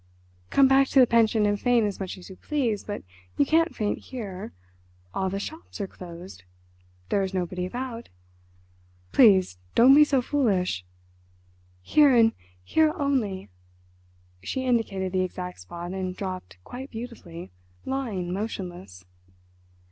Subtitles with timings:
[0.49, 2.83] "Come back to the pension and faint as much as you please.
[2.83, 3.03] But
[3.37, 4.51] you can't faint here.
[5.13, 6.41] All the shops are closed.
[7.09, 8.09] There is nobody about.
[9.11, 10.83] Please don't be so foolish."
[11.83, 12.33] "Here and
[12.63, 13.49] here only!"
[14.41, 17.51] She indicated the exact spot and dropped quite beautifully,
[17.85, 19.05] lying motionless.